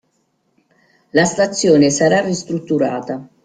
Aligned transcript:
La 1.11 1.25
stazione 1.25 1.91
sarà 1.91 2.21
ristrutturata. 2.21 3.27